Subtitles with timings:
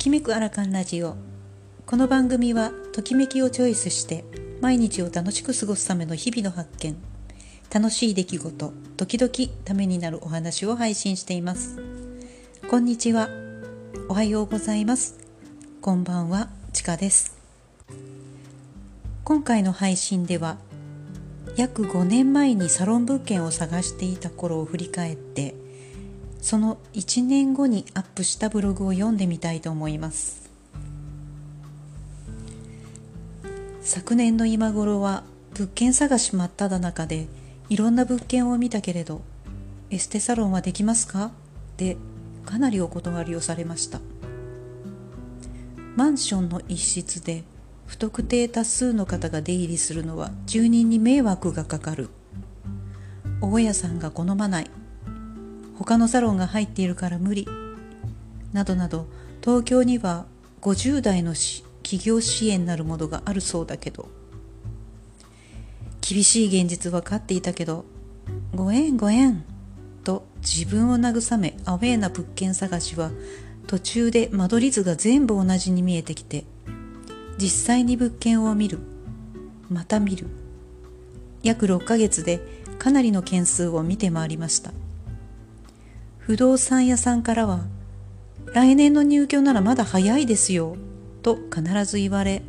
[0.00, 1.14] きめくアラカンラジオ。
[1.84, 4.24] この番組はときめきをチョイスして
[4.62, 6.96] 毎日を楽しく過ごすための日々の発見。
[7.70, 11.84] 楽しい出来事時々ためになるお話を配信しています。
[12.70, 13.28] こんにちは。
[14.08, 15.18] おはようございます。
[15.82, 16.48] こんばんは。
[16.72, 17.36] ちかです。
[19.22, 20.56] 今回の配信では
[21.56, 25.59] 約5年前にサロン物件を探していた頃を振り返って
[26.40, 30.50] その1年後にアップしたブログを読んでみたいと思います。
[33.82, 37.26] 昨年の今頃は物件探し真っ只中で
[37.68, 39.20] いろんな物件を見たけれど
[39.90, 41.32] エステサロンはできますか？
[41.76, 41.96] で
[42.46, 44.00] かなりお断りをされました。
[45.96, 47.44] マンションの一室で
[47.86, 52.08] 不特定多数の方が出入りするのは住人に迷惑がかかる。
[53.40, 54.70] 大家さんが好まない。
[55.80, 57.48] 他のサロンが入っているから無理。
[58.52, 59.06] などなど
[59.42, 60.26] 東京には
[60.60, 61.32] 50代の
[61.82, 64.10] 企業支援なるものがあるそうだけど。
[66.02, 67.84] 厳しい現実分かっていたけど
[68.54, 69.44] ご縁ご縁
[70.04, 73.10] と自分を慰めアウェーな物件探しは
[73.66, 76.44] 途中で間取り図が全部同じに見えてきて
[77.38, 78.80] 実際に物件を見る
[79.70, 80.26] また見る。
[81.42, 82.40] 約6ヶ月で
[82.78, 84.72] かなりの件数を見て回りました。
[86.20, 87.64] 不動産屋さんからは
[88.52, 90.76] 来年の入居ならまだ早いですよ
[91.22, 92.42] と必ず言われ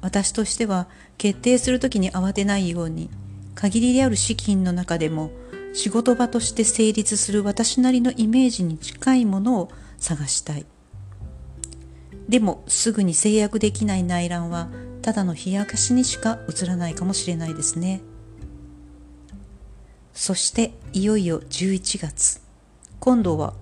[0.00, 3.10] 私としては決定するときに慌てないように
[3.54, 5.30] 限りである資金の中でも
[5.72, 10.64] 仕事場として成立する私なりのイメージに近いものを探したい。
[12.28, 14.68] でもすぐに制約できない内覧は
[15.02, 18.00] ただの冷やかしにしか映らないかもしれないですね。
[20.14, 22.45] そしていよいよ11月。
[23.06, 23.54] 今度は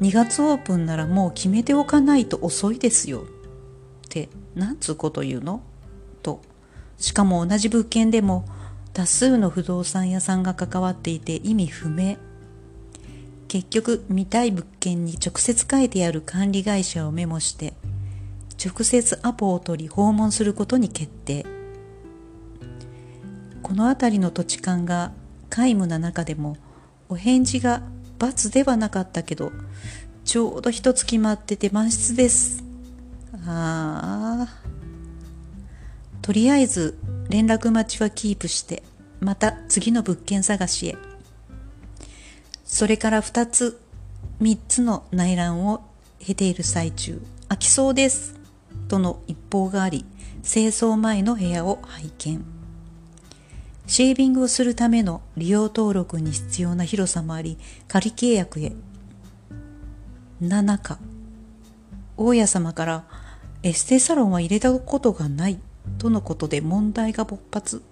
[0.00, 3.18] 2月オープンならもう決めておかないと遅いですよ。
[3.18, 5.60] って何つうこと言うの？
[6.22, 6.40] と。
[6.96, 8.46] しかも同じ物件でも
[8.94, 12.16] 多数の不動産屋さんが関わっていて意味不明。
[13.48, 17.74] 結局見たい物件に直接書いてある管理会社をメモして
[18.64, 21.44] 直接アポを取り訪問することに決定。
[23.62, 25.12] この辺りの土地勘が
[25.50, 26.56] 皆無な中でも
[27.10, 27.82] お返事が
[28.18, 29.52] 罰ではなかったけど
[30.24, 32.64] ちょうど一月待ってて満室です
[33.46, 34.48] ああ
[36.22, 38.82] とりあえず連絡待ちはキープして
[39.20, 40.96] また次の物件探しへ
[42.68, 43.80] それから2つ、
[44.42, 45.82] 3つの内覧を
[46.20, 48.34] 経ている最中、飽きそうです。
[48.88, 50.04] との一報があり、
[50.44, 52.57] 清掃前の部屋を拝見。
[53.88, 57.56] シェービングをするための利用登録に必要な広さもあり、
[57.88, 58.72] 仮契約へ。
[60.42, 60.98] 7日、
[62.18, 63.04] 大家様から
[63.62, 65.58] エステサロンは入れたことがない
[65.96, 67.82] とのことで問題が勃発。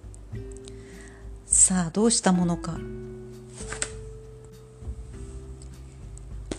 [1.47, 2.77] さあどうしたものか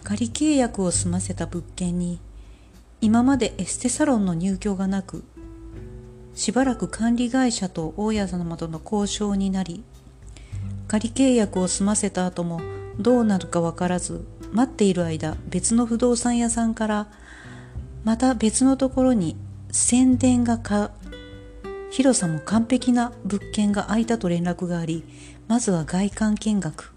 [0.02, 2.18] 仮契約を済ませた物件に
[3.00, 5.24] 今までエステサロンの入居がなく
[6.38, 9.82] しばらく管理会社と大家様との交渉になり
[10.86, 12.60] 仮契約を済ませた後も
[12.96, 17.08] どうなるか分からず待っている間別の不動産屋さんから
[18.04, 19.36] また別のところに
[19.72, 20.92] 宣伝がか
[21.90, 25.02] 広さも完璧な物件が空いたと連絡があり
[25.48, 26.92] まずは外観見学。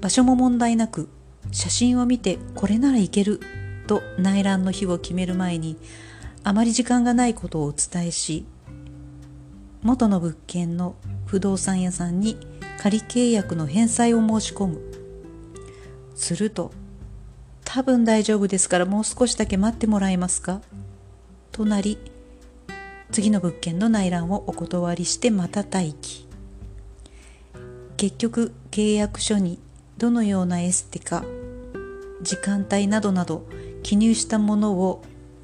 [0.00, 1.10] 場所も問題なく
[1.52, 3.40] 写真を見てこれならいける
[3.86, 5.76] と内覧の日を決める前に
[6.48, 8.46] あまり時間がないことをお伝えし
[9.82, 10.94] 元の物件の
[11.26, 12.38] 不動産屋さんに
[12.80, 14.80] 仮契約の返済を申し込む。
[16.14, 16.72] すると
[17.66, 20.62] 多分大丈夫ですからもう少しだけ待ってもらえますか？
[21.52, 21.98] となり
[23.12, 26.26] 次の物件の内覧をお断りしてまた待機。
[27.98, 29.58] 結局契約書に
[29.98, 31.26] どのようなエステか
[32.22, 33.46] 時間帯などなど
[33.82, 35.02] 記入したものを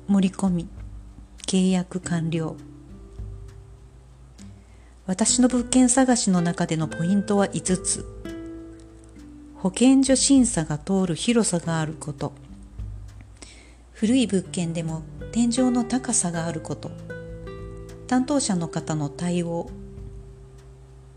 [0.09, 0.69] 盛り込み
[1.55, 2.56] 契約完了。
[5.06, 8.05] 私の物件探しの中でのポイントは5つ。
[9.55, 12.33] 保健所審査が通る広さがあること。
[13.93, 16.91] 古い物件でも天井の高さがあること。
[18.09, 19.71] 担当者の方の対応。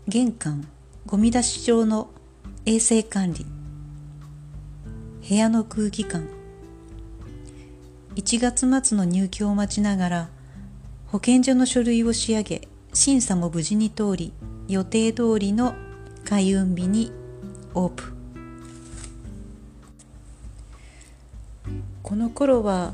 [0.06, 0.68] 玄関
[1.04, 2.10] ゴミ出し場の
[2.64, 3.44] 衛生管理。
[5.28, 6.37] 部屋の空気感。
[8.18, 10.28] 1月末の入居を待ちながら
[11.06, 14.32] 保健所の書類を仕上げ審査も無事に通り
[14.66, 15.76] 予定通りの
[16.24, 17.12] 開運日に
[17.74, 18.18] オープン。
[22.02, 22.92] この頃は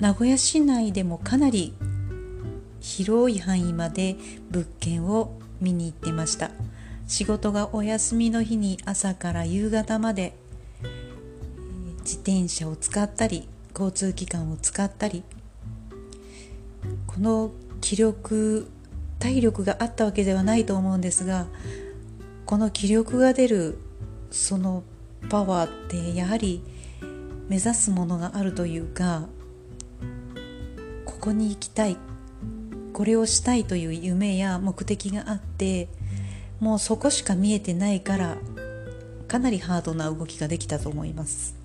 [0.00, 1.74] 名古屋市内でもかなり
[2.80, 4.16] 広い範囲まで
[4.50, 6.52] 物件を見に行ってました。
[7.06, 10.34] 仕事がお休みの日に朝から夕方まで
[11.98, 13.46] 自転車を使ったり
[13.78, 15.22] 交通機関を使ったり
[17.06, 17.50] この
[17.82, 18.70] 気力
[19.18, 21.46] 体力があったわけではないと思うんですが
[22.46, 23.78] この気力が出る
[24.30, 24.82] その
[25.28, 26.62] パワーってやはり
[27.48, 29.26] 目指すものがあるというか
[31.04, 31.96] ここに行きたい
[32.92, 35.88] これをしたいという夢や目的があって
[36.60, 38.36] もうそこしか見えてないから
[39.28, 41.55] かなりハードな動きができたと思います。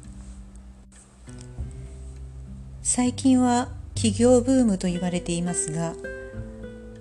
[2.83, 5.93] 最近は起業ブームと言われていますが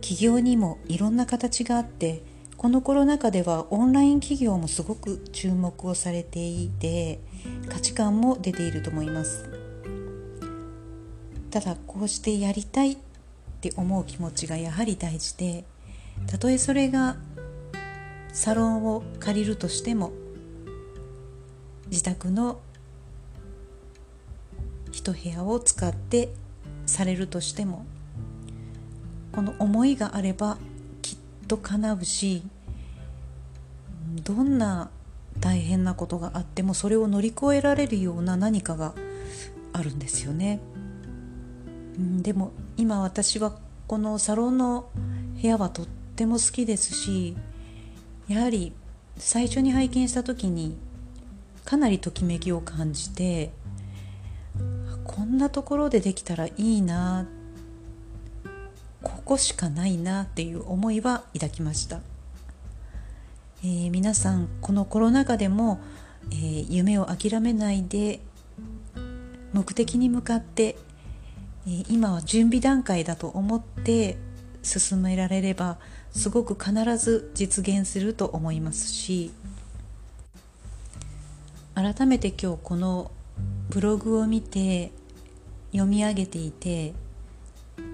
[0.02, 2.22] 起業にもいろんな形があって
[2.58, 7.20] このコロナ禍ではオンライン企業もすごく注目をされていて
[7.70, 9.48] 価値観も出ていると思います。
[11.50, 12.96] ただこうしてやりたいっ
[13.62, 15.64] て思う気持ちがやはり大事で
[16.26, 17.16] たとえそれが
[18.32, 20.12] サロンを借りるとしても
[21.88, 22.60] 自宅の
[24.92, 26.32] 一部屋を使って
[26.86, 27.86] されるとしても
[29.32, 30.58] この思いがあれば
[31.02, 32.42] きっと叶うし
[34.24, 34.90] どんな
[35.38, 38.94] 大変なことがあってもそれを乗り越えられるような何かが
[39.72, 40.60] あるんですよね。
[42.22, 44.90] でも今私はこのサロンの
[45.40, 47.36] 部屋はとっても好きですし
[48.28, 48.72] やはり
[49.16, 50.76] 最初に拝見した時に
[51.64, 53.50] かなりときめきを感じて
[55.30, 57.26] んなところでできたらいいな
[59.02, 62.00] ここしかないなっていう思いは抱きました、
[63.62, 65.80] えー、皆さんこのコロナ禍でも、
[66.30, 68.20] えー、夢を諦めないで
[69.52, 70.76] 目的に向かって
[71.66, 74.16] え今は準備段階だと思って
[74.62, 75.78] 進められれば
[76.12, 79.30] すごく必ず実現すると思いますし
[81.74, 83.10] 改めて今日この
[83.68, 84.92] ブログを見て
[85.72, 86.94] 読み上げていて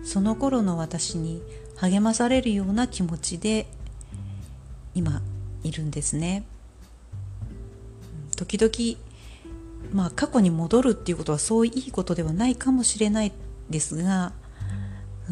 [0.04, 1.42] その頃の私に
[1.76, 3.66] 励まされるような気持ちで
[4.94, 5.22] 今
[5.62, 6.44] いるんですね。
[8.36, 8.98] 時々
[9.92, 13.32] まあ過去に戻るっていうことはそういいことではないかもしれない
[13.70, 14.32] ですが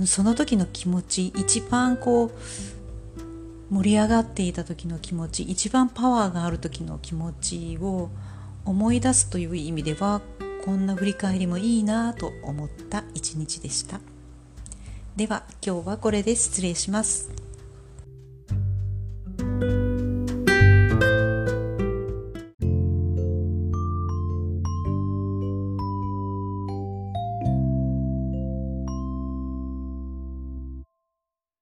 [0.07, 2.31] その時の気持ち一番こう
[3.71, 8.11] 盛り上がっていた時の気持ち一番パワーがある時の気持ちを
[8.65, 10.21] 思い出すという意味では
[10.65, 14.01] こんな振り返りもいいなと思った一日でした。
[15.15, 17.44] では今日はこれで失礼します。